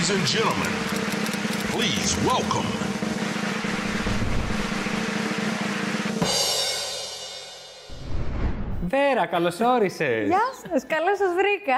[0.00, 0.72] Ladies and gentlemen,
[1.68, 2.89] please welcome
[8.90, 10.26] Βέρα, καλώς όρισες.
[10.26, 11.76] Γεια σας, καλώς σας βρήκα.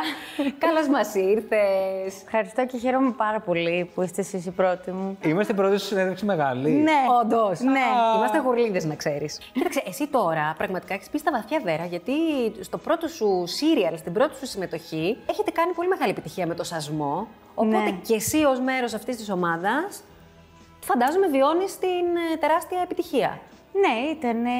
[0.59, 2.23] Καλώς μας ήρθες.
[2.25, 5.19] Ευχαριστώ και χαίρομαι πάρα πολύ που είστε εσείς οι πρώτοι μου.
[5.25, 6.71] Είμαστε πρώτη σου συνέντευξη μεγάλη.
[6.71, 6.93] Ναι,
[7.23, 7.61] Όντως.
[7.61, 7.81] Ναι.
[8.17, 9.39] Είμαστε γουρλίδες, να ξέρεις.
[9.53, 12.13] Κοίταξε, εσύ τώρα πραγματικά έχεις πει στα βαθιά βέρα, γιατί
[12.61, 16.65] στο πρώτο σου σύριαλ, στην πρώτη σου συμμετοχή, έχετε κάνει πολύ μεγάλη επιτυχία με το
[16.65, 17.29] σασμό.
[17.55, 17.91] Οπότε Ναι.
[18.03, 20.03] και εσύ ως μέρος αυτής της ομάδας,
[20.85, 21.89] φαντάζομαι βιώνεις την
[22.33, 23.39] ε, τεράστια επιτυχία.
[23.73, 24.51] Ναι, ήταν ε,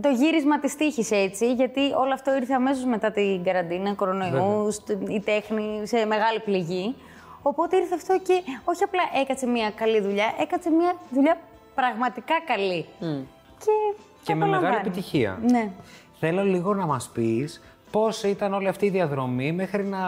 [0.00, 4.76] το γύρισμα της τύχης έτσι, γιατί όλο αυτό ήρθε αμέσως μετά την καραντίνα, κορονοϊούς,
[5.08, 6.94] η τέχνη σε μεγάλη πληγή.
[7.42, 11.36] Οπότε ήρθε αυτό και όχι απλά έκατσε μια καλή δουλειά, έκατσε μια δουλειά
[11.74, 12.86] πραγματικά καλή.
[12.98, 14.76] Και, Και με μεγάλη απολαμβάνει.
[14.88, 15.38] επιτυχία.
[15.50, 15.70] Ναι.
[16.20, 19.98] Θέλω λίγο να μας πεις πώς ήταν όλη αυτή η διαδρομή μέχρι να,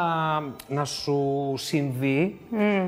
[0.68, 2.38] να σου συμβεί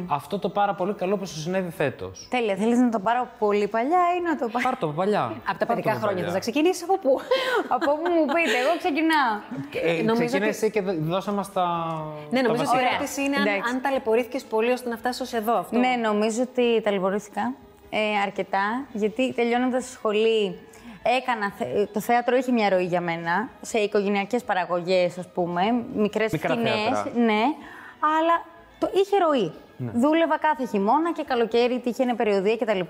[0.07, 2.27] αυτό το πάρα πολύ καλό που σου συνέβη φέτος.
[2.31, 2.57] Τέλεια.
[2.57, 4.65] Θέλεις να το πάρω πολύ παλιά ή να το πάρω.
[4.65, 5.23] Πάρ' το από παλιά.
[5.51, 6.27] Από τα Πάρ' το παιδικά από χρόνια παλιά.
[6.29, 7.21] θα να ξεκινήσει από πού;
[7.69, 9.35] Από όπου μου πείτε, εγώ ξεκινάω.
[9.99, 11.67] Ε, Νομίζω ξεκίνα ότι- εσύ και δ- δώσε μας τα
[12.31, 12.95] ναι, τα νομίζω ότι η βασικά.
[12.95, 13.73] ερώτηση είναι αν, Εντάξει.
[13.75, 15.55] αν ταλαιπωρήθηκες πολύ ώστε να φτάσεις ω εδώ.
[15.59, 15.79] Αυτό.
[15.79, 17.55] Ναι, νομίζω ότι ταλαιπωρήθηκα
[17.91, 20.59] ε, αρκετά, γιατί τελειώνοντας τη σχολή
[21.03, 25.63] έκανα, θε- το θέατρο είχε μια ροή για μένα, σε οικογενειακές παραγωγές, ας πούμε,
[25.95, 27.13] μικρές Μικρά σκηνές, θέατρα.
[27.21, 27.43] ναι,
[28.17, 28.45] αλλά
[28.79, 29.53] το είχε ροή.
[29.95, 32.81] Δούλευα κάθε χειμώνα και καλοκαίρι, τύχαινε περιοδία κτλ.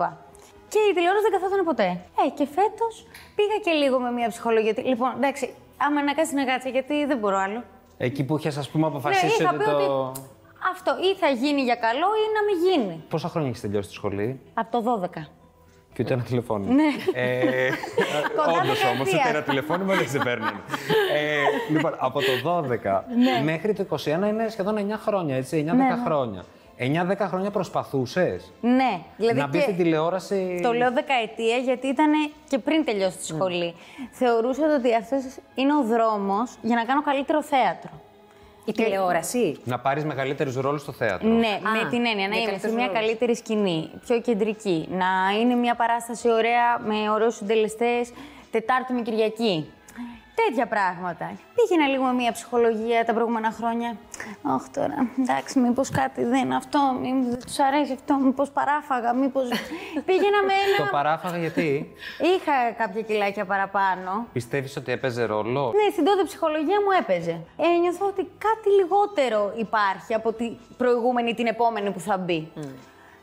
[0.69, 1.84] Και η τηλεόραση δεν καθόταν ποτέ.
[2.27, 4.75] Ε, και φέτος πήγα και λίγο με μια ψυχολογία.
[4.84, 7.62] Λοιπόν, εντάξει, άμα να κάτσεις να κάτσεις, γιατί δεν μπορώ άλλο.
[7.98, 9.70] Εκεί που είχες ας πούμε Ναι, αποφασίσει είχα ότι πει το...
[9.77, 10.20] ότι
[10.72, 13.05] αυτό ή θα γίνει για καλό ή να μην γίνει.
[13.08, 15.22] Πόσα χρόνια έχεις τελειώσει τη σχολή; Από το 12.
[16.01, 16.73] Και ούτε ένα τηλεφώνημα.
[16.75, 16.89] Ναι.
[17.15, 17.70] Ε,
[18.37, 19.19] Κοντά Όντως όμως, δεκαετία.
[19.20, 20.48] ούτε ένα τηλεφώνημα δεν σε παίρνουν.
[21.15, 23.03] ε, λοιπόν, από το 12
[23.45, 25.65] μέχρι το 21 είναι σχεδόν 9 χρόνια, έτσι.
[25.69, 26.03] 9-10 Ναι, ναι.
[26.05, 26.45] χρόνια.
[26.78, 32.11] 9-10 χρόνια προσπαθούσες Ναι, δηλαδή να μπεις και στην τηλεόραση; το λέω δεκαετία γιατί ήταν
[32.48, 33.75] και πριν τελειώσει τη σχολή.
[34.11, 35.22] Θεωρούσα ότι αυτός
[35.55, 37.91] είναι ο δρόμος για να κάνω καλύτερο θέατρο.
[38.65, 39.56] Η τηλεόραση.
[39.65, 41.28] Να πάρεις μεγαλύτερους ρόλους στο θέατρο.
[41.28, 43.00] Ναι, με την έννοια να για είμαι σε καλύτερους μια ρόλους.
[43.00, 44.88] καλύτερη σκηνή, πιο κεντρική.
[44.91, 48.10] Να είναι μια παράσταση ωραία με ωραίους συντελεστές,
[48.50, 49.70] Τετάρτη με Κυριακή.
[50.47, 51.33] Τέτοια πράγματα.
[51.55, 53.97] Πήγαινα λίγο με μια ψυχολογία τα προηγούμενα χρόνια.
[54.43, 59.12] Αχ τώρα, εντάξει, μήπως κάτι δεν είναι αυτό, μήπως δεν τους αρέσει αυτό, μήπως παράφαγα,
[59.15, 59.49] μήπως.
[60.06, 60.91] Πήγαινα με Το ένα.
[60.91, 61.93] παράφαγα γιατί;
[62.34, 64.27] Είχα κάποια κιλάκια παραπάνω.
[64.33, 67.41] πιστεύεις ότι έπαιζε ρόλο; Ναι, στην τότε ψυχολογία μου έπαιζε.
[67.56, 72.53] Ένιωθα ότι κάτι λιγότερο υπάρχει από την προηγούμενη, την επόμενη που θα μπει.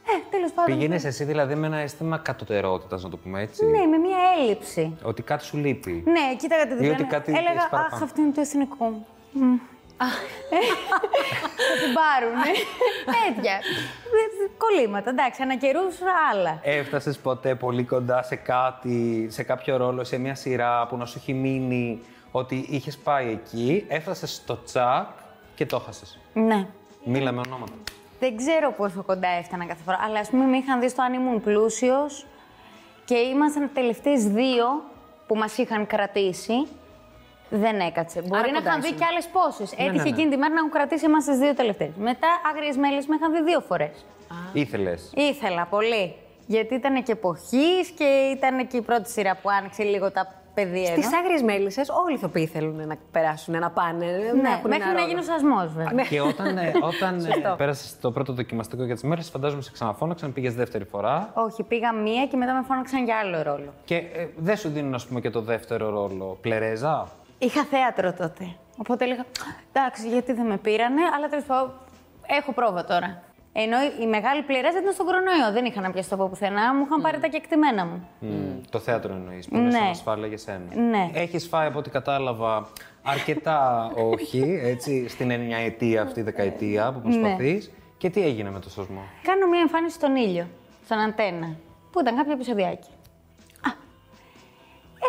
[0.09, 0.75] Ε, τέλος πάντων.
[0.77, 4.97] Πήγαινες εσύ δηλαδή με ένα αίσθημα κατωτερότητας, να το πούμε έτσι; Ναι, με μία έλλειψη.
[5.03, 6.03] Ότι κάτι σου λείπει.
[6.05, 6.93] Ναι, κοίταγα τη Ή διπλανή.
[7.01, 8.03] ότι κάτι Έλεγα, έχεις αχ, παραπάνω».
[8.03, 9.05] αυτό είναι το εθνικό μου.
[9.31, 9.53] Μμ.
[9.99, 10.05] Ε,
[11.67, 12.51] Θα την πάρουνε.
[13.35, 13.53] Τέτοια.
[13.53, 16.59] Ε, Κολλήματα, εντάξει, ανακαιρούσα άλλα.
[16.63, 21.17] Έφτασες ποτέ πολύ κοντά σε κάτι, σε κάποιο ρόλο, σε μια σειρά που να σου
[21.17, 22.01] έχει μείνει
[22.31, 25.07] ότι είχες πάει εκεί, έφτασες στο τσακ
[25.55, 26.67] και το έχασες; Ναι.
[27.03, 27.73] Μίλα με ονόματα.
[28.19, 31.13] Δεν ξέρω πόσο κοντά έφτανα κάθε φορά, αλλά ας πούμε με είχαν δει στο αν
[31.13, 32.25] ήμουν πλούσιος
[33.05, 34.65] και ήμασταν οι τελευταίες δύο
[35.27, 36.67] που μας είχαν κρατήσει.
[37.49, 38.21] Δεν έκατσε.
[38.21, 38.97] Μπορεί να κοντά είχαν δει ήσουν.
[38.99, 39.71] κι άλλες πόσες.
[39.71, 40.09] Έτυχε ναι, ναι.
[40.09, 41.91] εκείνη τη μέρα να έχουν κρατήσει εμάς τις δύο τελευταίες.
[41.97, 44.05] Μετά άγριες μέλες με είχαν δει δύο φορές.
[44.53, 45.11] Ήθελες.
[45.15, 46.15] Ήθελα πολύ.
[46.47, 50.85] Γιατί ήταν και εποχής και ήταν και η πρώτη σειρά που άνοιξε λίγο τα παιδεία.
[50.85, 51.17] Στις εδώ.
[51.17, 54.05] άγριες μέλισσες, όλοι οι ηθοποιοί θέλουν να περάσουν, να πάνε.
[54.05, 55.07] να Ναι, έχουν μέχρι ένα να ρόλο.
[55.07, 56.05] γίνει ο σασμό, βέβαια.
[56.09, 60.33] Και όταν, ε, όταν ε, πέρασε το πρώτο δοκιμαστικό για τις μέρες, φαντάζομαι σε ξαναφώναξαν,
[60.33, 61.31] πήγες δεύτερη φορά.
[61.33, 63.73] Όχι, πήγα μία και μετά με φώναξαν για άλλο ρόλο.
[63.85, 66.37] Και ε, δεν σου δίνουν, ας πούμε, και το δεύτερο ρόλο.
[66.41, 67.07] Πλερέζα;
[67.37, 68.55] Είχα θέατρο τότε.
[68.77, 69.25] Οπότε έλεγα,
[69.73, 71.71] εντάξει, γιατί δεν με πήρανε, αλλά τέλος πάντων
[72.39, 73.21] έχω πρόβα τώρα.
[73.59, 75.51] Ενώ η μεγάλη πληρέζα ήταν στον κορονοϊό.
[75.53, 78.07] Δεν είχα να πιαστώ από πουθενά, μου είχαν πάρει τα κεκτημένα μου.
[78.19, 79.89] Μμ, Το θέατρο εννοείς, που είναι σαν Ναι.
[79.89, 80.75] ασφάλεια για σένα.
[80.89, 81.09] Ναι.
[81.13, 82.67] Έχεις φάει από ό,τι κατάλαβα
[83.03, 87.67] αρκετά όχι, έτσι, στην εννιαετία αυτή δεκαετία που προσπαθείς.
[87.67, 87.73] Ναι.
[87.97, 89.01] Και τι έγινε με το σωσμό.
[89.23, 90.47] Κάνω μία εμφάνιση στον ήλιο,
[90.85, 91.55] στον αντένα,
[91.91, 92.89] που ήταν κάποιο επεισοδιάκι.
[93.67, 93.71] Α,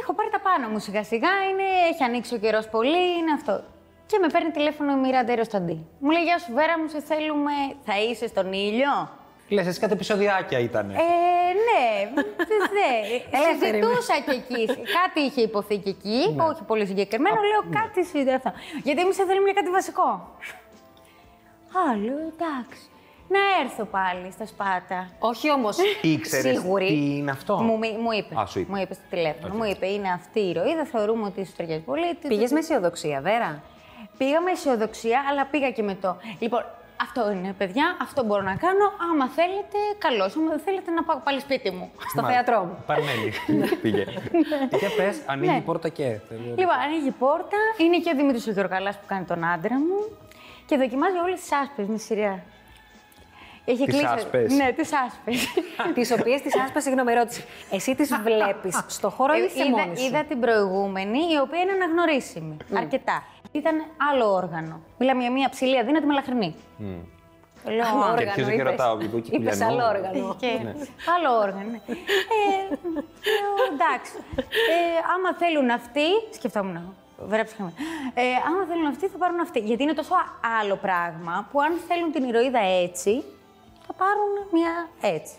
[0.02, 1.62] έχω πάρει τα πάνω μου σιγά σιγά, είναι,
[1.92, 3.62] έχει ανοίξει ο καιρός πολύ, είναι αυτό.
[4.10, 5.86] Και με παίρνει τηλέφωνο η Μιράντα Εροσταντή.
[5.98, 7.52] Μου λέει: Γεια σου, Βέρα μου, σε θέλουμε.
[7.84, 8.92] Θα είσαι στον ήλιο;
[9.48, 10.90] Λες, εσύ κάτι επεισοδιάκια ήταν.
[10.90, 10.94] Ε,
[11.68, 12.10] ναι,
[12.76, 12.90] ναι.
[13.60, 14.66] Συζητούσα και εκεί.
[14.66, 17.36] Κάτι είχε υποθεί και εκεί, όχι πολύ συγκεκριμένο.
[17.40, 18.52] Λέω κάτι συζητά αυτό.
[18.82, 20.08] Γιατί εμείς θέλουμε για κάτι βασικό.
[21.80, 22.82] Α, λέω εντάξει.
[23.28, 25.10] Να έρθω πάλι στα Σπάτα.
[25.18, 25.76] Όχι όμως.
[26.02, 26.86] Ήξερες Σίγουρη.
[26.86, 28.34] τι είναι αυτό; Μου, μι- μου είπε.
[28.40, 28.70] Α, σου είπε.
[28.72, 29.54] Μου είπε στο τηλέφωνο.
[29.54, 32.14] Μου είπε, είναι αυτή η ροή, δεν θεωρούμε ότι σου ταιριάζει πολύ.
[32.14, 33.62] Τι- Πήγες τι- με αισιοδοξία, Βέρα;
[34.18, 36.16] Πήγα με αισιοδοξία, αλλά πήγα και με το.
[36.38, 36.64] Λοιπόν,
[37.00, 37.96] Αυτό είναι, παιδιά.
[38.02, 38.92] Αυτό μπορώ να κάνω.
[39.12, 40.36] Άμα θέλετε, καλώς.
[40.36, 41.90] Άμα δεν θέλετε, να πάω πάλι σπίτι μου.
[42.10, 42.84] Στο θέατρό μου.
[42.86, 43.32] Παρμένει.
[43.82, 44.04] Πήγε.
[44.78, 45.56] Για πες, ανοίγει Ναι.
[45.56, 46.18] η πόρτα και.
[46.56, 47.56] Λοιπόν, ανοίγει η πόρτα.
[47.76, 50.16] Είναι και ο Δημήτρης ο Γεωργαλάς που κάνει τον άντρα μου.
[50.66, 52.42] Και δοκιμάζει όλες τις άσπες με σειρά.
[53.64, 54.52] Έχει Τις άσπες.
[54.52, 55.48] Ναι, τις άσπες.
[55.94, 57.44] τις οποίες τις άσπα, συγγνώμη, ερώτηση.
[57.70, 61.38] Εσύ τις βλέπεις στο χώρο ή είσαι Ε, είδα, μόνη σου; είδα την προηγούμενη, η
[61.42, 62.56] οποία είναι αναγνωρίσιμη.
[62.76, 63.22] Αρκετά.
[63.58, 64.80] Ήταν άλλο όργανο.
[64.98, 66.54] Μιλάμε για μια ψηλή αδύνατη μελαχρινή.
[67.64, 69.64] Λέω, Άλλο «Α, Και αρχίζω και ρωτάω, μήπω Είπες κυκλιανό.
[69.66, 70.36] άλλο όργανο.
[70.40, 70.46] Και
[71.16, 71.70] άλλο όργανο.
[71.70, 71.80] ναι.
[71.86, 72.60] ε,
[73.36, 74.12] λέω, εντάξει.
[74.74, 76.06] Ε, άμα θέλουν αυτοί.
[76.30, 76.94] Σκεφτόμουν.
[77.26, 77.72] Βέβαια ψυχαμε.
[78.14, 79.58] Ε, άμα θέλουν αυτοί, θα πάρουν αυτοί.
[79.58, 80.14] Γιατί είναι τόσο
[80.60, 83.24] άλλο πράγμα που αν θέλουν την ηρωίδα έτσι,
[83.86, 85.34] θα πάρουν μια έτσι.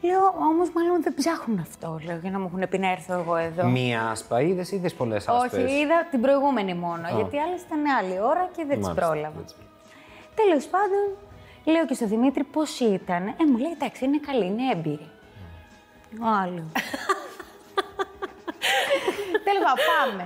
[0.00, 3.36] Λέω, όμως, μάλλον δεν ψάχνουν αυτό, λέω, για να μου έχουν πει να έρθω εγώ
[3.36, 3.64] εδώ.
[3.64, 5.62] Μία άσπα, είδες είδε πολλές άσπε.
[5.62, 7.08] Όχι, είδα την προηγούμενη μόνο.
[7.16, 9.44] Γιατί άλλες ήταν άλλη ώρα και δεν τις πρόλαβα.
[10.34, 11.04] Τέλος πάντων,
[11.64, 13.26] λέω και στο Δημήτρη πώς ήταν.
[13.26, 15.08] Ε, μου λέει εντάξει, είναι καλή, είναι έμπειρη.
[16.20, 16.64] Ο άλλο.
[19.46, 20.24] Τέλος πάντων, πάμε.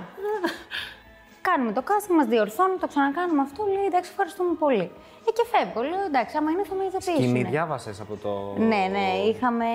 [1.49, 3.63] Κάνουμε το casting, μας διορθώνουν, το ξανακάνουμε αυτό.
[3.75, 4.91] Λέει εντάξει, ευχαριστούμε πολύ.
[5.27, 5.81] Ε, και φεύγω.
[5.81, 7.15] Λέω εντάξει, άμα είναι θα με ειδοποιήσουν.
[7.15, 8.53] Σκηνή διάβασες από το.
[8.57, 9.65] Ναι, ναι, είχαμε,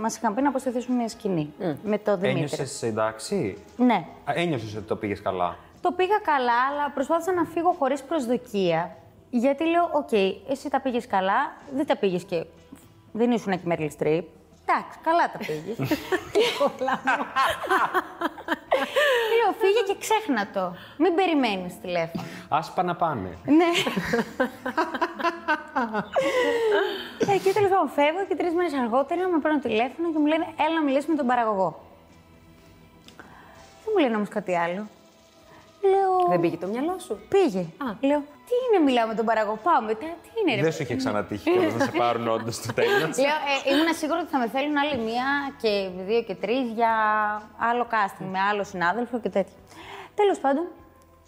[0.00, 1.52] μας είχαν πει να αποστηθίσουμε μια σκηνή
[1.84, 2.28] με το Δημήτρη.
[2.30, 4.06] Ένιωσες εντάξει; Ναι.
[4.24, 8.96] Ένιωσες ότι το πήγες καλά; Το πήγα καλά, αλλά προσπάθησα να φύγω χωρίς προσδοκία.
[9.30, 10.12] Γιατί λέω, οκ,
[10.50, 12.44] εσύ τα πήγες καλά, δεν τα πήγες και
[13.12, 14.24] δεν ήσουν και Μέρλι Στριπ.
[14.66, 15.78] Εντάξει, καλά τα πήγες.
[19.38, 20.76] λέω, φύγε και ξέχνα το.
[20.96, 22.24] Μην περιμένεις τηλέφωνο.
[22.48, 23.38] Άσ' τα να πάνε.
[23.44, 23.70] ναι.
[27.32, 30.46] ε, και τέλος πάντων φεύγω και τρεις μέρες αργότερα με παίρνουν τηλέφωνο και μου λένε,
[30.66, 31.80] έλα να μιλήσουμε με τον παραγωγό.
[33.84, 34.86] Δεν μου λένε όμως κάτι άλλο.
[35.92, 37.66] Λέω, Δεν πήγε το μυαλό σου; Πήγε.
[38.08, 40.62] Λέω, τι είναι, μιλάω με τον παραγωγό; Πάω μετά, τι είναι, ρε.
[40.62, 43.16] Δεν σου είχε ξανατύχει κιόλας να σε πάρουν όντως στο τέλος.
[43.24, 45.26] Λέω, ε, ήμουν σίγουρη ότι θα με θέλουν άλλη μία
[45.62, 45.70] και
[46.06, 46.92] δύο και τρεις για
[47.58, 49.56] άλλο casting με άλλο συνάδελφο και τέτοια.
[50.14, 50.64] Τέλος πάντων,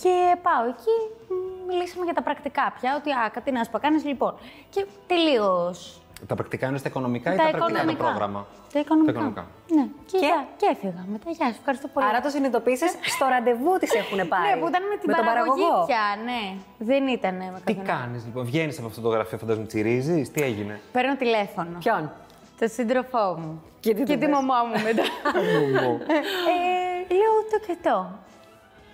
[0.02, 0.96] και πάω εκεί,
[1.28, 4.34] μ, μιλήσαμε για τα πρακτικά πια, ότι α, κάτι να σπα κάνεις, λοιπόν.
[4.70, 6.00] Και τελείως.
[6.26, 9.12] Τα πρακτικά είναι στα οικονομικά ή τα, πρακτικά το πρόγραμμα; Τα οικονομικά.
[9.12, 9.46] Τα οικονομικά.
[9.76, 11.30] Ναι, και, Και; γεια, και έφυγα μετά.
[11.30, 12.06] Γεια σα, ευχαριστώ πολύ.
[12.06, 14.46] Άρα το συνειδητοποίησες στο ραντεβού τη έχουν πάρει.
[14.48, 15.86] Ναι, που ήταν με την τον παραγωγή παραγωγό.
[15.90, 16.42] πια, ναι.
[16.90, 20.40] Δεν ήταν με Τι κάποιον κάνεις λοιπόν, βγαίνεις από αυτό το γραφείο, φαντάζομαι τσιρίζεις, τι
[20.42, 21.78] έγινε; Παίρνω τηλέφωνο.
[21.78, 22.02] Ποιον;
[22.60, 23.62] Το σύντροφό μου.
[23.80, 25.04] Και τι του τη πες; μαμά μου μετά.
[26.52, 27.96] ε, λέω το και το.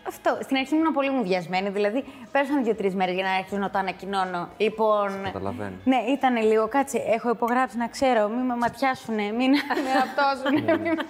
[0.07, 0.39] Αυτό.
[0.43, 1.69] Στην αρχή ήμουν πολύ μου βιασμένη.
[1.71, 4.49] Δηλαδή, πέρασαν δύο-τρεις μέρες για να αρχίσω να το ανακοινώνω.
[4.57, 5.09] Λοιπόν.
[5.25, 5.75] Καταλαβαίνω.
[5.85, 6.69] Ναι, ήταν λίγο.
[6.69, 8.29] Κάτσε, έχω υπογράψει να ξέρω.
[8.29, 10.77] Μην με ματιάσουνε, μην με ραπτώσουνε.
[10.79, 11.07] μην με-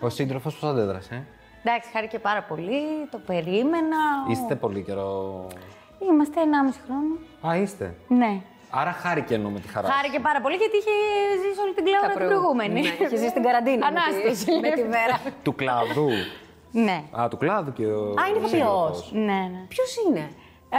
[0.00, 1.22] Ο σύντροφος πώς αντέδρασε; ε;
[1.64, 2.82] Εντάξει, χάρηκε πάρα πολύ.
[3.10, 3.96] Το περίμενα.
[4.30, 5.46] Είστε πολύ καιρό;
[6.10, 7.14] Είμαστε 1,5 χρόνο.
[7.54, 7.94] Α, είστε.
[8.08, 8.40] Ναι.
[8.74, 9.86] Άρα χάρηκε εννοώ με τη χαρά.
[9.88, 9.92] σου.
[9.94, 10.90] Χάρηκε πάρα πολύ γιατί είχε
[11.42, 12.80] ζήσει όλη την κλάουρα Τα την προηγου- προηγούμενη.
[12.80, 14.60] Ναι, είχε ζήσει την καραντίνα με τη- Ανάσταση.
[14.60, 15.16] με τη Βέρα.
[15.42, 16.08] Του κλάδου.
[16.72, 17.02] Ναι.
[17.20, 18.02] Α, του κλάδου και ο.
[18.20, 18.50] Α, είναι ο ηθοποιός.
[18.50, 19.10] σύντροφος.
[19.12, 19.64] Ναι, ναι.
[19.68, 20.30] Ποιος είναι;
[20.70, 20.78] Ε,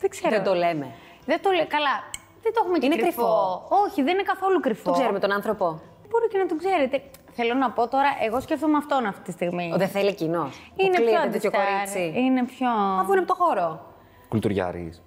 [0.00, 0.30] δεν ξέρω.
[0.30, 0.86] Δεν το λέμε.
[1.26, 1.66] Δεν το λέω.
[1.66, 1.96] Καλά.
[2.42, 3.22] Δεν το έχουμε και Είναι κρυφό.
[3.22, 3.66] κρυφό.
[3.84, 4.90] Όχι, δεν είναι καθόλου κρυφό.
[4.90, 5.80] Το ξέρουμε τον άνθρωπο.
[6.10, 7.02] Μπορεί και να τον ξέρετε.
[7.38, 9.70] Θέλω να πω τώρα, εγώ σκέφτομαι αυτόν αυτή τη στιγμή.
[9.74, 10.50] Ο, δεν θέλει εκείνο.
[10.76, 11.50] είναι πιο τέτοιο αντιστάρ.
[11.50, 12.12] κορίτσι.
[12.16, 12.68] Είναι πιο.
[13.00, 13.80] Αφού είναι από το χώρο.
[14.28, 15.02] Κουλτουριάρης.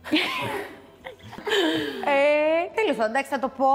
[2.06, 3.67] Ε, Τέλος πάντων, εντάξει, θα το πω.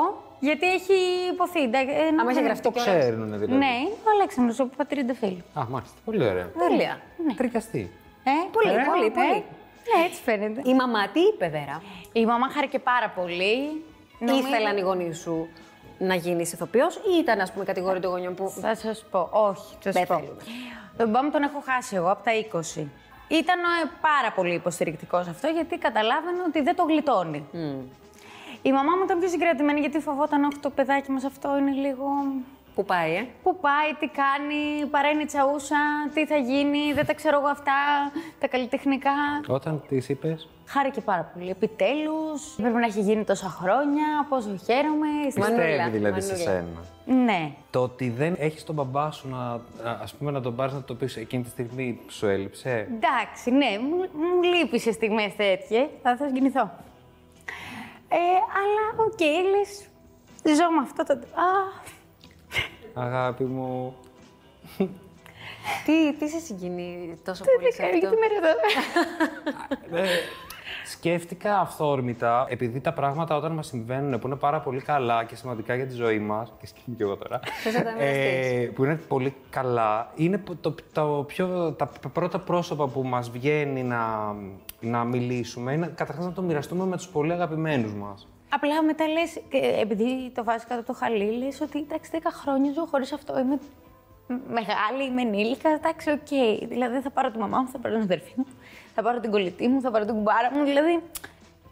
[0.48, 0.94] Γιατί έχει
[1.32, 1.60] υποθεί.
[1.62, 2.98] εντάξει, ε, Άμα έχει δεν- γραφτεί Το κιόλας.
[2.98, 3.46] ξέρουν δηλαδή.
[3.46, 5.42] Ναι, είναι ο Αλέξανδρος, ο πατρίντε φίλου.
[5.54, 5.96] Α, μάλιστα.
[6.04, 6.48] Πολύ ωραία.
[6.68, 7.00] Τέλεια.
[7.36, 7.90] Τρικαστή.
[8.24, 9.44] Ε, Πολύ, ε, πολύ, ε, πολύ.
[9.90, 10.60] Ναι, έτσι φαίνεται.
[10.64, 11.82] Η μαμά τι είπε, Βέρα;
[12.12, 13.84] Η μαμά χάρηκε πάρα πολύ.
[14.18, 15.48] Νομίζω- Ήθελαν οι γονείς σου
[15.98, 18.48] να γίνεις ηθοποιός ή ήταν, ας πούμε, κατηγορία των γονιών που.
[18.60, 20.14] Θα σας πω, όχι, θα Δεν σα πω.
[20.20, 20.42] θέλουμε.
[20.96, 22.88] Τον μπαμ τον έχω χάσει εγώ από τα 20.
[23.28, 27.44] Ήταν ε, πάρα πολύ υποστηρικτικός αυτό γιατί καταλάβαινε ότι δεν το γλιτώνει.
[28.68, 32.04] Η μαμά μου ήταν πιο συγκρατημένη γιατί φοβόταν όχι το παιδάκι μας αυτό είναι λίγο...
[32.74, 35.76] Πού πάει, ε; Πού πάει, τι κάνει, παρένει τσαούσα,
[36.14, 37.72] τι θα γίνει, δεν τα ξέρω εγώ αυτά,
[38.38, 39.10] τα καλλιτεχνικά.
[39.46, 41.50] Όταν τη είπες; Χάρηκε πάρα πολύ.
[41.50, 45.06] Επιτέλους, πρέπει να έχει γίνει τόσα χρόνια, πόσο χαίρομαι.
[45.36, 46.50] Μανούλα, Πιστεύει δηλαδή σε μανούλα.
[46.50, 47.52] σένα; Ναι.
[47.70, 49.60] Το ότι δεν έχεις τον μπαμπά σου να,
[50.02, 53.78] ας πούμε, να τον πάρεις να το πεις εκείνη τη στιγμή σου έλειψε; Εντάξει, ναι,
[53.88, 56.70] μου, μου λείπεις σε στιγμές τέτοιες, θα, θα συγκινηθώ.
[58.16, 59.88] Ε, αλλά, οκ, λες,
[60.56, 61.12] ζω με αυτό το...
[61.12, 61.48] Α,
[62.94, 63.96] Αγάπη μου.
[65.84, 70.02] Τι, τι σε συγκινεί τόσο δεν πολύ σε ξέρω, αυτό; γιατί με ρωτάτε.
[70.02, 70.18] Ε,
[70.86, 75.74] σκέφτηκα αυθόρμητα, επειδή τα πράγματα όταν μας συμβαίνουν που είναι πάρα πολύ καλά και σημαντικά
[75.74, 78.96] για τη ζωή μας, και σκέφτομαι και εγώ τώρα, Θες να τα μοιραστείς; που είναι
[79.08, 84.34] πολύ καλά, είναι το, το πιο, τα πρώτα πρόσωπα που μας βγαίνει να,
[84.84, 88.28] να μιλήσουμε είναι καταρχάς να το μοιραστούμε με τους πολύ αγαπημένους μας.
[88.48, 89.40] Απλά μετά λες,
[89.80, 93.38] επειδή το βάζεις κάτω από το χαλί, λες ότι εντάξει, 10 χρόνια ζω χωρίς αυτό.
[93.38, 93.58] Είμαι
[94.28, 96.28] μεγάλη, είμαι ενήλικα, εντάξει, οκ.
[96.68, 98.46] Δηλαδή θα πάρω τη μαμά μου, θα πάρω την αδερφή μου,
[98.94, 100.64] θα πάρω την κολλητή μου, θα πάρω την κουμπάρα μου.
[100.64, 101.02] Δηλαδή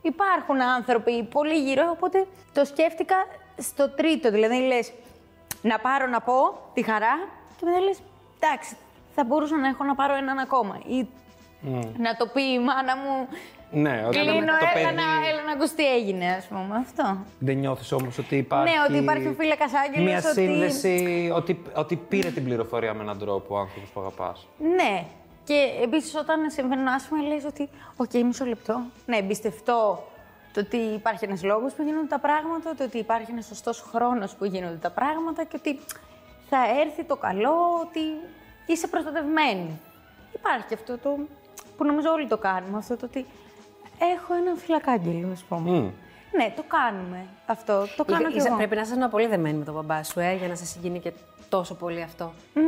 [0.02, 3.16] υπάρχουν άνθρωποι πολύ γύρω, οπότε το σκέφτηκα
[3.56, 4.30] στο τρίτο.
[4.30, 4.92] Δηλαδή λες,
[5.62, 6.34] να πάρω να πω
[6.74, 7.14] τη χαρά
[7.56, 8.02] και μετά λες,
[8.40, 8.76] εντάξει,
[9.14, 10.80] θα μπορούσα να έχω να πάρω έναν ακόμα.
[10.86, 11.06] Ή
[11.98, 13.28] να το πει η μάνα μου,
[13.70, 14.94] Ναι, όταν κλείνω, το έλα, παιδί...
[14.94, 17.16] να, έλα να ακούς τι έγινε, ας πούμε, αυτό.
[17.38, 18.74] Δεν νιώθεις όμως ότι υπάρχει...
[18.74, 21.62] Ναι, ότι υπάρχει ο φύλακας άγγελος, Μια ότι- σύνδεση, ότι...
[21.74, 24.46] ότι πήρε την πληροφορία με έναν τρόπο ο άνθρωπος που αγαπάς.
[24.76, 25.04] Ναι.
[25.44, 30.06] Και επίσης όταν συμβαίνουν άσχημα, λες ότι, οκ, μισό λεπτό, να εμπιστευτώ
[30.52, 34.34] το ότι υπάρχει ένας λόγος που γίνονται τα πράγματα, το ότι υπάρχει ένας σωστός χρόνος
[34.34, 35.78] που γίνονται τα πράγματα και ότι
[36.48, 37.54] θα έρθει το καλό,
[37.86, 38.00] ότι
[38.66, 39.80] είσαι προστατευμένη.
[40.34, 41.18] Υπάρχει και αυτό το
[41.76, 43.26] που νομίζω όλοι το κάνουμε, αυτό το ότι
[44.16, 45.70] έχω έναν φυλακάγγελο, ας πούμε.
[45.70, 45.90] Μμ.
[46.36, 47.84] Ναι, το κάνουμε αυτό.
[47.96, 48.56] Το κάνω Είσαι- και εγώ.
[48.56, 51.12] Πρέπει να είσαι πολύ δεμένοι με τον μπαμπά σου, ε, για να σε συγκινεί και
[51.48, 52.32] τόσο πολύ αυτό.
[52.54, 52.60] Μ,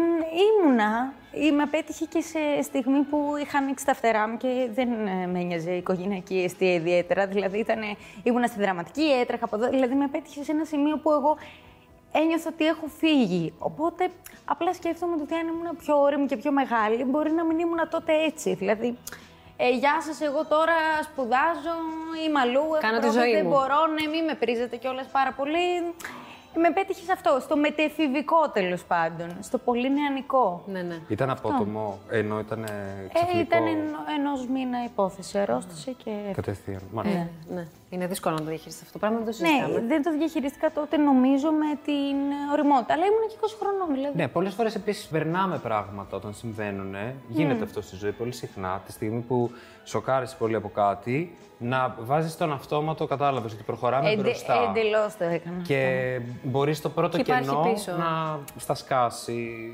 [0.47, 1.13] ήμουνα.
[1.33, 5.27] Ή Με πέτυχε και σε στιγμή που είχα ανοίξει τα φτερά μου και δεν ε,
[5.27, 7.27] με ένοιαζε η οικογενειακή αιστεία ιδιαίτερα.
[7.27, 7.79] Δηλαδή ήταν,
[8.23, 9.69] ήμουνα στη δραματική, έτρεχα από εδώ.
[9.69, 11.37] Δηλαδή με πέτυχε σε ένα σημείο που εγώ
[12.21, 13.53] ένιωθα ότι έχω φύγει.
[13.59, 14.11] Οπότε
[14.45, 18.13] απλά σκέφτομαι ότι αν ήμουν πιο όρημη και πιο μεγάλη, μπορεί να μην ήμουν τότε
[18.25, 18.55] έτσι.
[18.55, 18.99] Δηλαδή,
[19.57, 21.75] ε, γεια σας, εγώ τώρα σπουδάζω,
[22.27, 23.53] είμαι αλλού, έχω Κάνω τη πρόβλημα, ζωή δεν μου.
[23.53, 25.95] μπορώ, ναι, μην με πρίζετε κιόλας πάρα πολύ.
[26.61, 30.63] Με πέτυχες σε αυτό, στο μετεφηβικό τέλος πάντων, στο πολύ νεανικό.
[30.67, 30.99] Ναι, ναι.
[31.09, 33.39] Ήταν απότομο, ενώ ήταν Ε, ξαφνικό.
[33.41, 33.63] ήταν
[34.19, 36.11] ενός μήνα υπόθεση, αρρώστησε και.
[36.33, 36.81] Κατευθείαν.
[36.93, 37.19] Μάλιστα.
[37.19, 37.67] Ε, ναι.
[37.91, 39.87] Είναι δύσκολο να το διαχειριστείς αυτό το πράγμα, δεν το Ναι, συζητάμε.
[39.87, 42.17] δεν το διαχειριστήκα τότε νομίζω με την
[42.53, 42.93] οριμότητα.
[42.95, 44.17] Αλλά ήμουν και 20 χρονών, δηλαδή.
[44.17, 46.95] Ναι, πολλές φορές επίσης περνάμε πράγματα όταν συμβαίνουν.
[47.29, 48.83] Γίνεται αυτό στη ζωή πολύ συχνά.
[48.87, 49.51] Τη στιγμή που
[49.85, 54.55] σοκάρεσαι πολύ από κάτι, να βάζεις τον αυτόματο, κατάλαβες ότι προχωράμε Εντε, μπροστά.
[54.69, 55.63] Εντελώς το έκανα.
[55.63, 57.93] Και μπορείς στο πρώτο Και υπάρχει κενό πίσω.
[57.93, 59.73] να στα σκάσει.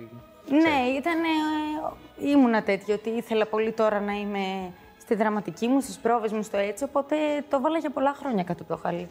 [0.48, 1.18] Ναι, ήταν.
[1.22, 6.42] Ε, ήμουνα τέτοιο ότι ήθελα πολύ τώρα να είμαι στη δραματική μου, στις πρόβες μου,
[6.42, 6.84] στο έτσι.
[6.84, 7.16] Οπότε
[7.48, 9.08] το βάλα για πολλά χρόνια κάτω από το χαλί.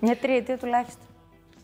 [0.00, 1.06] Μια τριετία τουλάχιστον.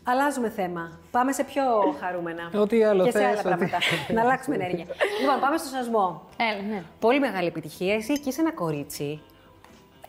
[0.09, 0.99] Αλλάζουμε θέμα.
[1.11, 1.63] Πάμε σε πιο
[1.99, 2.51] χαρούμενα.
[2.63, 3.77] Ό,τι άλλο Και σε θες, άλλα ό,τι- πράγματα.
[4.15, 4.85] να αλλάξουμε ενέργεια.
[5.21, 6.21] λοιπόν, πάμε στο σασμό.
[6.37, 6.83] Έλα, ναι.
[6.99, 7.93] Πολύ μεγάλη επιτυχία.
[7.93, 9.21] Εσύ εκεί είσαι ένα κορίτσι.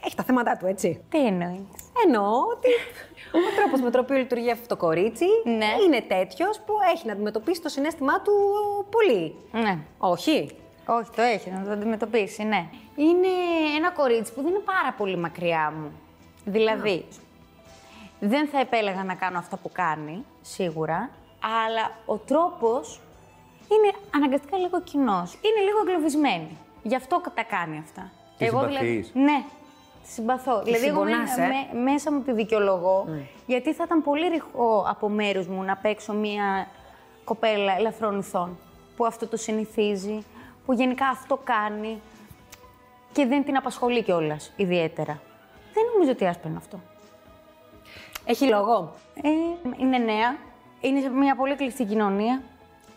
[0.04, 1.04] Έχει τα θέματα του, έτσι.
[1.08, 1.60] Τι εννοείς;
[2.06, 2.68] Εννοώ ότι
[3.32, 5.66] ο τρόπος με τον οποίο λειτουργεί αυτό το κορίτσι Ναι.
[5.86, 8.32] είναι τέτοιος που έχει να αντιμετωπίσει το συνέστημά του
[8.90, 9.34] πολύ.
[9.52, 9.78] Ναι.
[9.98, 10.50] Όχι.
[10.86, 12.66] Όχι, το έχει, να το αντιμετωπίσει, ναι.
[12.96, 13.28] Είναι
[13.76, 15.92] ένα κορίτσι που δεν είναι πάρα πολύ μακριά μου.
[16.44, 17.04] Δηλαδή,
[18.20, 21.10] δεν θα επέλεγα να κάνω αυτά που κάνει, σίγουρα,
[21.66, 23.00] αλλά ο τρόπος
[23.70, 25.32] είναι αναγκαστικά λίγο κοινός.
[25.34, 26.56] Είναι λίγο εγκλωβισμένη.
[26.82, 28.10] Γι' αυτό τα κάνει αυτά.
[28.38, 29.44] Τη δηλαδή, συμπαθείς; ναι,
[30.02, 30.62] τη συμπαθώ.
[30.62, 33.04] δηλαδή, εγώ με- συμπονάς, ε; με- μέσα μου τη δικαιολογώ,
[33.46, 36.66] γιατί θα ήταν πολύ ρηχό από μέρους μου να παίξω μία
[37.24, 38.58] κοπέλα ελαφρών ηθών,
[38.96, 40.24] που αυτό το συνηθίζει,
[40.66, 42.00] που γενικά αυτό κάνει
[43.12, 45.20] και δεν την απασχολεί κιόλας ιδιαίτερα.
[45.72, 46.80] Δεν νομίζω ότι άσπαινε αυτό.
[48.30, 48.94] Έχει λόγο.
[49.22, 49.28] Ε,
[49.80, 50.36] είναι νέα,
[50.80, 52.42] είναι σε μια πολύ κλειστή κοινωνία.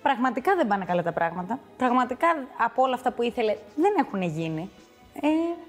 [0.01, 1.59] Πραγματικά δεν πάνε καλά τα πράγματα.
[1.77, 4.69] Πραγματικά από όλα αυτά που ήθελε δεν έχουν γίνει.
[5.21, 5.27] Ε,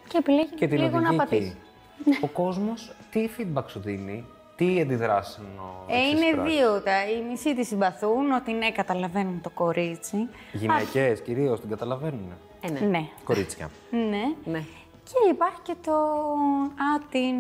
[0.09, 1.57] και επιλέγει Και την λίγο να οδηγεί πατήσει.
[2.07, 2.19] εκεί.
[2.25, 4.25] Ο κόσμος τι feedback σου δίνει,
[4.57, 5.41] τι αντιδράσεις
[5.87, 7.09] Ε, είναι δύο τα.
[7.11, 10.29] Οι μισοί τη συμπαθούν, ότι ναι, καταλαβαίνουν το κορίτσι.
[10.53, 12.33] Γυναίκες κυρίως την καταλαβαίνουν.
[12.61, 12.81] Ε, ναι.
[12.87, 13.05] Ναι.
[13.25, 13.71] Κορίτσια.
[13.91, 14.51] Ναι.
[14.53, 14.63] ναι.
[15.05, 15.93] Και υπάρχει και το.
[15.93, 17.35] Α, την.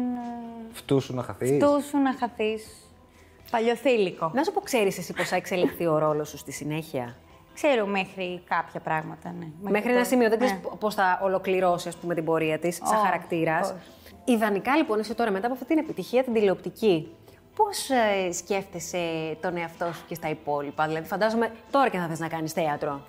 [0.73, 1.59] Φτούς σου να χαθείς.
[1.59, 2.67] Του σου να χαθείς.
[3.51, 4.31] Παλιοθήλικο.
[4.35, 7.17] Να σου πω, ξέρεις εσύ πώς θα εξελιχθεί ο ρόλος σου στη συνέχεια;
[7.55, 9.47] Ξέρω μέχρι κάποια πράγματα, ναι.
[9.71, 10.45] Μέχρι το- ένα σημείο, δεν ναι.
[10.45, 13.71] ξέρει πώς θα ολοκληρώσει ας πούμε, την πορεία της σαν Όχι, χαρακτήρας.
[13.71, 14.33] όχι.
[14.35, 17.15] Ιδανικά λοιπόν, εσύ τώρα μετά από αυτή την επιτυχία την τηλεοπτική,
[17.57, 17.89] πώς
[18.33, 18.99] σκέφτεσαι
[19.41, 23.01] τον εαυτό σου και στα υπόλοιπα; Δηλαδή, φαντάζομαι τώρα και θα θες να κάνεις θέατρο.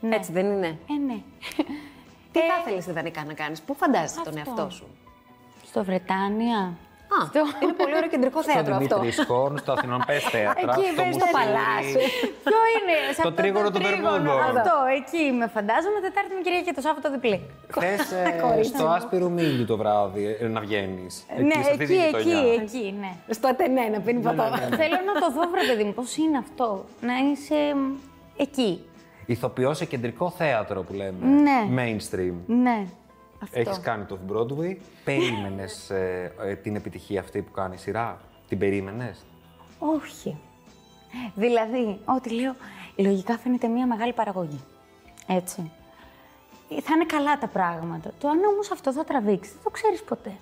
[0.00, 0.14] Ναι.
[0.16, 1.22] Έτσι δεν είναι; Ε, ναι.
[2.40, 4.50] Τι θα ήθελε ιδανικά να κάνεις, Πού φαντάζεσαι τον αυτό.
[4.56, 4.86] εαυτό σου;
[5.66, 6.60] Στο Βρετάνια.
[7.18, 7.22] Α,
[7.62, 8.94] είναι πολύ ωραίο κεντρικό Στο θέατρο αυτό.
[8.98, 11.38] Δημήτρης Σκόρν, στο Αθηνών Πες Θέατρα, Εκεί, στο πες, στο Μουσείο.
[11.38, 12.02] παλάσι.
[12.48, 14.58] Ποιο είναι, σε Το αυτό τρίγωνο του τρίγωνο, Βερμούντο.
[14.60, 17.38] Αυτό, εκεί με φαντάζομαι Τετάρτη με Κυριακή και το Σάββατο διπλή.
[17.80, 21.12] Θες ε, στο άσπρο μήλι το βράδυ ε, να βγαίνεις.
[21.50, 23.12] ναι, εκεί, εκεί, εκεί, ναι.
[23.38, 24.44] Στο Ατενέ να πίνει ποτό.
[24.80, 26.84] Θέλω να το δω, βρε παιδί μου, πώς είναι αυτό.
[27.08, 27.82] Να είσαι μ,
[28.36, 28.72] εκεί.
[29.30, 31.26] Ηθοποιό σε κεντρικό θέατρο που λέμε.
[31.26, 31.68] Ναι.
[31.76, 32.34] Mainstream.
[32.46, 32.86] Ναι,
[33.42, 33.60] αυτό.
[33.60, 34.76] Έχεις κάνει το Broadway.
[35.04, 35.90] Περίμενες
[36.62, 39.24] την επιτυχία αυτή που κάνει η σειρά; Την περίμενες;
[39.78, 40.36] Όχι.
[41.34, 42.54] Δηλαδή, ό,τι λέω,
[42.96, 44.60] λογικά φαίνεται μια μεγάλη παραγωγή.
[45.26, 45.70] Έτσι.
[46.68, 48.12] θα είναι καλά τα πράγματα.
[48.20, 50.32] Το αν όμως αυτό θα τραβήξει, δεν το ξέρεις ποτέ.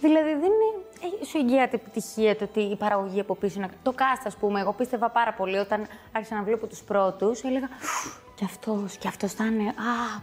[0.00, 1.12] Δηλαδή δεν είναι.
[1.20, 3.68] ε, Σου εγγυάται επιτυχία το ότι η παραγωγή από πίσω είναι.
[3.82, 7.42] Το cast, ας πούμε, εγώ πίστευα πάρα πολύ όταν άρχισα να βλέπω τους πρώτους.
[7.42, 7.68] Έλεγα
[8.34, 9.68] Κι αυτός, κι αυτός θα είναι.
[9.68, 10.20] Α,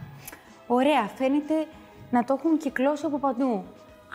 [0.66, 1.66] ωραία, φαίνεται
[2.10, 3.64] να το έχουν κυκλώσει από παντού.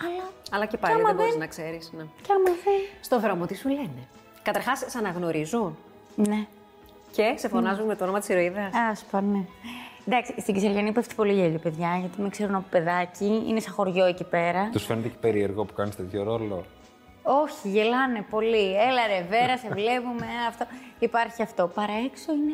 [0.05, 0.29] Αλλά.
[0.51, 1.91] Αλλά και πάλι άμα δεν μπορείς δεν- να ξέρεις.
[1.97, 2.03] Ναι.
[2.21, 2.79] Κι άμα δεν.
[3.01, 4.07] Στο δρόμο τι σου λένε;
[4.41, 5.77] Καταρχάς, σε αναγνωρίζουν
[6.15, 6.45] Ναι.
[7.11, 8.73] και σε φωνάζουν με το όνομα της ηρωίδας.
[8.91, 9.45] Άσπα, ναι.
[10.07, 13.43] Εντάξει, στην Κυσελιανή πέφτει πολύ γέλιο, παιδιά, γιατί με ξέρουν από παιδάκι.
[13.47, 14.69] Είναι σαν χωριό εκεί πέρα.
[14.71, 16.65] Τους φαίνεται και περίεργο που κάνεις τέτοιο ρόλο.
[17.23, 18.75] Όχι, γελάνε πολύ.
[18.75, 20.25] Έλα ρε, Βέρα, σε βλέπουμε.
[20.49, 20.65] Αυτό.
[20.99, 21.67] Υπάρχει αυτό.
[21.67, 22.53] Παρά έξω είναι.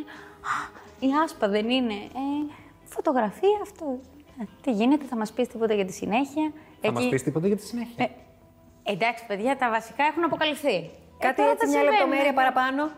[0.52, 0.56] Α,
[1.00, 1.94] η άσπα δεν είναι.
[1.94, 2.52] Ε,
[2.86, 4.00] φωτογραφία αυτό.
[4.42, 6.52] Ε, τι γίνεται, θα μας πεις τίποτα για τη συνέχεια.
[6.82, 8.06] Θα μας πεις τίποτα για τη συνέχεια.
[8.06, 10.90] Ε, εντάξει, παιδιά, τα βασικά έχουν αποκαλυφθεί.
[11.20, 11.92] Κάτι Ε, τώρα έτσι, τα μια συμβαίνουν.
[11.92, 12.90] λεπτομέρεια παραπάνω.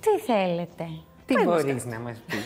[0.00, 0.88] Τι θέλετε.
[1.26, 2.44] Τι μπορείς να μας πεις.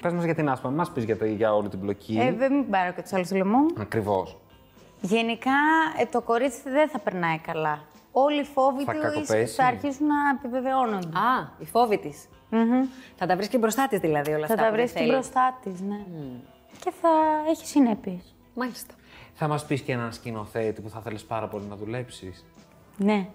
[0.00, 2.18] Πες μας για την άσπα, μας πεις για, το- για όλη την πλοκή.
[2.20, 3.58] Ε, δεν μην πάρω και του άλλου στο λαιμό.
[3.78, 4.36] Ακριβώς.
[5.00, 5.50] Γενικά
[6.00, 7.80] ε, το κορίτσι δεν θα περνάει καλά.
[8.12, 9.54] Όλοι οι φόβοι Θα του κακοπέσει.
[9.54, 11.06] θα αρχίσουν να επιβεβαιώνονται.
[11.06, 12.28] Α, η φόβη της.
[13.16, 14.64] Θα τα βρεις και μπροστά της δηλαδή όλα θα αυτά.
[14.64, 15.12] τα που δεν βρει και θέλεις.
[15.12, 16.00] μπροστά της, ναι.
[16.84, 17.08] Και θα
[17.50, 18.34] έχει συνέπειες.
[18.54, 18.94] Μάλιστα.
[19.34, 22.44] Θα μας πεις και έναν σκηνοθέτη που θα θέλεις πάρα πολύ να δουλέψεις.
[22.96, 23.28] Ναι.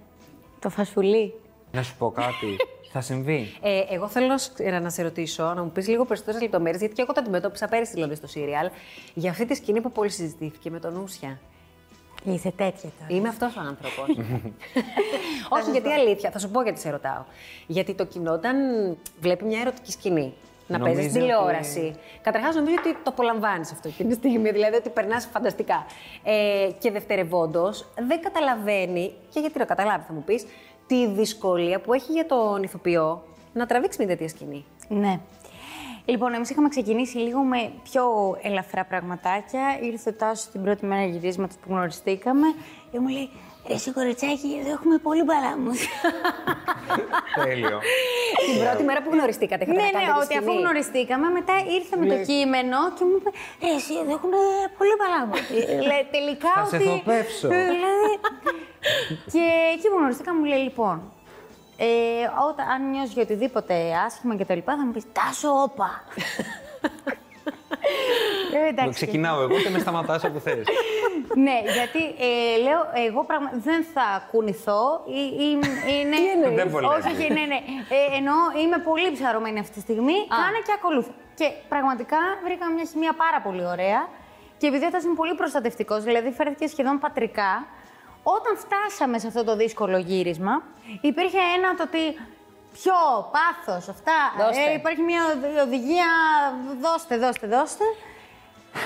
[0.59, 1.33] Το φασουλί.
[1.71, 2.55] Να σου πω κάτι.
[2.93, 3.53] θα συμβεί.
[3.61, 6.79] Ε, εγώ θέλω να, σ- ε, να σε ρωτήσω, να μου πεις λίγο περισσότερες λεπτομέρειες,
[6.79, 8.69] γιατί και εγώ το αντιμετώπισα πέρυσι δηλαδή στο σύριαλ,
[9.13, 11.39] για αυτή τη σκηνή που πολύ συζητήθηκε με τον Ούσια.
[12.23, 13.07] Είσαι τέτοια τώρα.
[13.19, 14.05] Είμαι αυτός ο άνθρωπος.
[15.57, 16.31] Όχι, γιατί αλήθεια.
[16.31, 17.23] Θα σου πω γιατί σε ρωτάω.
[17.67, 18.55] Γιατί το κοινό, όταν
[19.19, 20.33] βλέπει μια ερωτική σκηνή,
[20.67, 21.95] να Νομίζει παίζεις στην ότι- τηλεόραση.
[22.21, 25.85] Καταρχάς, νομίζω ότι το απολαμβάνεις αυτό εκείνη τη στιγμή, δηλαδή ότι περνάς φανταστικά.
[26.23, 30.45] Ε, και δευτερευόντως, δεν καταλαβαίνει, και γιατί το καταλάβει, θα μου πεις,
[30.87, 33.23] τη δυσκολία που έχει για τον ηθοποιό
[33.53, 34.65] να τραβήξει μια τέτοια σκηνή.
[34.87, 35.19] Ναι.
[36.05, 38.03] Λοιπόν, εμείς είχαμε ξεκινήσει λίγο με πιο
[38.41, 39.79] ελαφρά πραγματάκια.
[39.81, 42.47] Ήρθε ο Τάσος την πρώτη μέρα γυρίσματος που γνωριστήκαμε
[42.91, 43.29] και μου λέει:
[43.67, 45.79] Ρε, εσύ κοριτσάκι, εδώ έχουμε πολύ παλάμους.
[47.45, 47.77] Τέλειο.
[48.53, 50.61] Την πρώτη μέρα που γνωριστήκατε, είχατε ναι, να ναι, κάνετε τη ότι αφού σκηνή.
[50.63, 53.29] γνωριστήκαμε, μετά ήρθε με το κείμενο και μου είπε:
[53.65, 54.33] Ρε, εσύ εδώ έχουν
[54.79, 55.39] πολύ παλάμους.
[55.89, 56.85] Λέει, τελικά Θα σε ότι.
[56.89, 57.47] θοπεύσω.
[57.71, 58.11] Δηλαδή,
[59.31, 61.01] και εκεί που γνωριστήκαμε μου λέει: Λοιπόν,
[61.77, 61.85] ε,
[62.49, 63.73] όταν, αν νιώσει για οτιδήποτε
[64.05, 66.03] άσχημα και τα λοιπά, θα μου πεις Τάσο, όπα.
[68.65, 68.93] Ε, εντάξει.
[68.93, 70.55] Ξεκινάω εγώ και με σταματάς όπου θε.
[71.35, 73.51] Ναι, γιατί ε, λέω, εγώ πραγμα...
[73.53, 75.03] δεν θα κουνηθώ.
[75.05, 75.47] Ή, ή,
[75.99, 76.15] είναι...
[76.15, 76.93] Τι εννοείς; Δεν βολεύει.
[76.93, 77.59] Όχι, όχι, ναι, ναι.
[77.97, 80.17] Ε, εννοώ, είμαι πολύ ψαρωμένη αυτή τη στιγμή.
[80.27, 81.11] Κάνε και ακολούθα.
[81.35, 84.01] Και πραγματικά βρήκαμε μια χημεία πάρα πολύ ωραία.
[84.57, 87.65] Και επειδή ήταν είναι πολύ προστατευτικός, δηλαδή φέρθηκε σχεδόν πατρικά,
[88.23, 90.63] όταν φτάσαμε σε αυτό το δύσκολο γύρισμα,
[91.01, 92.19] υπήρχε ένα το ότι
[92.73, 92.93] πιο
[93.31, 94.13] πάθος, αυτά.
[94.37, 94.61] Δώστε.
[94.71, 96.05] Ε, υπάρχει μια οδη- οδηγία,
[96.81, 97.83] δώστε, δώστε, δώστε.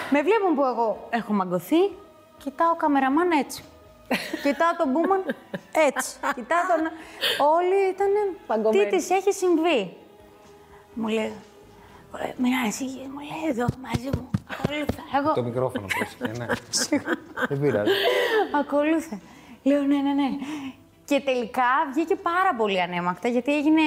[0.10, 1.92] Με βλέπουν που εγώ έχω μαγκωθεί,
[2.38, 3.64] κοιτάω καμεραμάν έτσι.
[4.44, 5.24] κοιτάω τον Μπούμαν
[5.72, 6.16] έτσι.
[6.36, 6.92] κοιτάω τον...
[7.56, 8.08] Όλοι ήταν...
[8.08, 8.86] Τι Παγκωμένοι.
[8.90, 9.98] της έχει συμβεί;
[10.94, 11.34] Μου λέει,
[12.16, 14.30] «Ε, μην ανησυχείς, μου λέει εδώ μαζί μου.
[14.52, 15.04] Ακολούθα.
[15.18, 16.46] Εγώ, Το μικρόφωνο πρόσεχε, ναι.
[17.50, 17.92] Δεν πειράζει.
[18.60, 19.20] ακολούθα.
[19.64, 20.30] Λέω ναι, ναι, ναι.
[21.06, 23.82] Και τελικά βγήκε πάρα πολύ ανέμακτα γιατί έγινε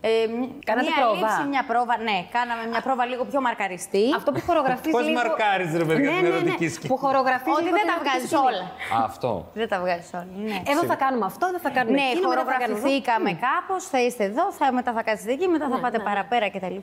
[0.00, 1.18] ε, μ- Κάνατε μια πρόβα.
[1.20, 1.94] λήψη, μια πρόβα.
[2.08, 4.04] Ναι, κάναμε μια πρόβα λίγο πιο μαρκαριστή.
[4.16, 4.92] Αυτό που χορογραφείς.
[4.96, 6.36] Πώς μαρκάρεις, ρε παιδιά, ναι, την ναι, ναι.
[6.36, 7.52] ερωτική σκηνή; Που χορογραφείς.
[7.60, 8.64] Ότι δεν τα βγάζεις όλα.
[9.00, 9.30] Α, Αυτό.
[9.60, 10.28] Δεν τα βγάζεις όλα.
[10.48, 10.56] Ναι.
[10.72, 12.74] Εδώ θα κάνουμε αυτό, δεν θα κάνουμε Ναι, εκείνο, μετά θα κάνουμε εδώ.
[12.74, 16.76] χορογραφηθήκαμε κάπως, θα είστε εδώ, θα, μετά θα κάτσετε εκεί, μετά θα πάτε παραπέρα κτλ.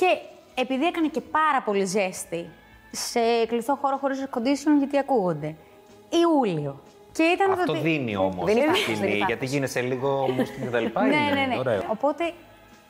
[0.00, 0.18] Και
[0.54, 2.48] επειδή έκανε και πάρα πολύ ζέστη
[2.90, 5.54] σε κλειστό χώρο χωρίς air conditioning, γιατί ακούγονται.
[6.10, 6.80] Ιούλιο.
[7.12, 9.32] Και ήταν Αυτό το ότι- δίνει όμως Δεν τη υπάρχει, δεν σκηνή, υπάρχει.
[9.32, 11.06] γιατί γίνεσαι λίγο μουστική και τα λοιπά.
[11.06, 11.58] Ναι, είναι ναι, ναι.
[11.58, 11.82] Ωραίο.
[11.88, 12.32] Οπότε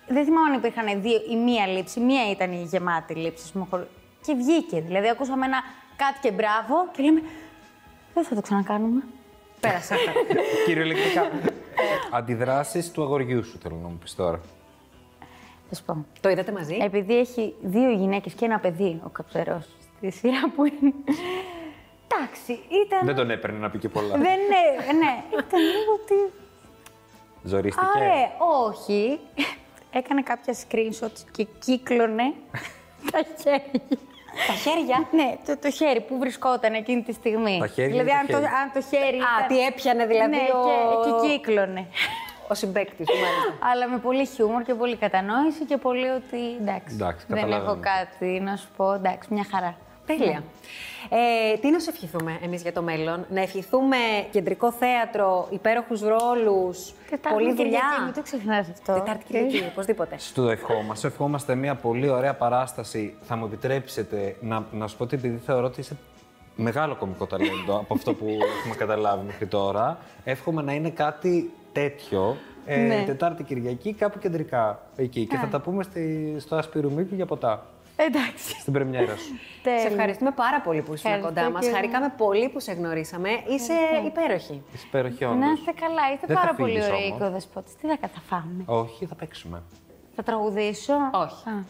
[0.08, 2.00] δεν θυμάμαι αν υπήρχαν δύο ή μία λήψη.
[2.00, 3.42] Μία ήταν η γεμάτη λήψη.
[3.44, 3.86] ας πούμε, χωρί-
[4.26, 4.80] Και βγήκε.
[4.80, 5.58] Δηλαδή, ακούσαμε ένα
[5.96, 7.22] κάτι και μπράβο και λέμε.
[8.14, 9.02] Δεν θα το ξανακάνουμε.
[9.60, 9.94] Πέρασα.
[10.66, 11.30] Κυριολεκτικά.
[12.10, 14.40] Αντιδράσεις του αγοριού σου θέλω να μου πεις τώρα.
[15.72, 16.06] Θα σου πω.
[16.20, 20.64] Το είδατε μαζί; Επειδή έχει δύο γυναίκες και ένα παιδί ο καψερός στη σειρά που
[20.64, 20.92] είναι.
[22.06, 22.52] Εντάξει,
[22.86, 23.06] ήταν.
[23.06, 24.08] Δεν τον έπαιρνε να πει και πολλά.
[24.16, 25.22] Δεν ναι, ναι.
[25.38, 26.32] Ήταν λίγο ότι.
[27.42, 27.86] Ζορίστηκε.
[27.96, 28.30] Άρε,
[28.66, 29.18] όχι.
[29.92, 32.32] Έκανε κάποια screenshots και κύκλωνε
[33.12, 33.70] τα χέρια.
[34.46, 37.58] Τα χέρια; Ναι, το, το χέρι που βρισκόταν εκείνη τη στιγμή.
[37.60, 39.16] Τα χέρια δηλαδή, ή το αν, το, χέρι; αν το χέρι.
[39.16, 40.64] Α, ήταν- τι έπιανε δηλαδή ναι, ο...
[41.04, 41.86] και, και κύκλωνε.
[42.50, 43.68] Ο συμπέκτη του, μάλιστα.
[43.72, 46.94] Αλλά με πολύ χιούμορ και πολύ κατανόηση και πολύ ότι εντάξει.
[46.94, 47.70] Εντάξει, δεν καταλαβαίνω.
[47.70, 48.92] έχω κάτι να σου πω.
[48.92, 49.76] Εντάξει, μια χαρά.
[50.06, 50.42] Τέλεια.
[51.08, 53.96] Ε, τι να σου ευχηθούμε εμείς για το μέλλον, να ευχηθούμε
[54.30, 57.64] κεντρικό θέατρο, υπέροχους ρόλους, Τετάρτη πολλή δουλειά.
[57.64, 58.92] Κυριακή, μην το ξεχνάς αυτό.
[58.92, 60.14] Τετάρτη Κυριακή, οπωσδήποτε.
[60.18, 61.06] Στο ευχόμαστε.
[61.06, 63.16] Ευχόμαστε μια πολύ ωραία παράσταση.
[63.20, 65.96] Θα μου επιτρέψετε να, να σου πω ότι επειδή θεωρώ ότι είσαι
[66.56, 68.26] μεγάλο κομικό ταλέντο από αυτό που
[68.58, 72.36] έχουμε καταλάβει μέχρι τώρα, εύχομαι να είναι κάτι τέτοιο.
[72.66, 73.02] Ε, Ναι.
[73.06, 75.26] Τετάρτη Κυριακή, κάπου κεντρικά εκεί.
[75.26, 77.66] Και θα τα πούμε στη, στο Άσπυρου Μήκου για ποτά.
[77.96, 78.60] Εντάξει.
[78.60, 79.24] Στην πρεμιέρα σου.
[79.24, 79.82] Σε Τέλεια.
[79.82, 81.60] ευχαριστούμε πάρα πολύ που ήσουν Ευχαριστώ κοντά μας.
[81.60, 81.76] και εγώ.
[81.76, 83.28] Χαρήκαμε πολύ που σε γνωρίσαμε.
[83.48, 83.72] Είσαι
[84.06, 84.62] υπέροχη.
[84.74, 85.58] Είσαι υπέροχη Να όντως.
[85.58, 87.18] είστε καλά, είστε Δεν θα πάρα πολύ φύγεις ωραίοι όμως.
[87.20, 87.74] οικοδεσπότες.
[87.76, 88.62] Τι θα, θα φάμε.
[88.66, 89.62] Όχι, θα παίξουμε.
[90.16, 91.48] Θα τραγουδήσω; Όχι.
[91.48, 91.64] Α.